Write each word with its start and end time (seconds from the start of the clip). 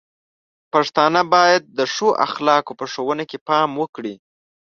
پښتانه 0.73 1.21
بايد 1.33 1.63
د 1.77 1.79
ښو 1.93 2.09
اخلاقو 2.27 2.77
په 2.79 2.85
ښوونه 2.91 3.23
کې 3.29 3.37
پام 3.47 3.69
وکړي. 3.81 4.15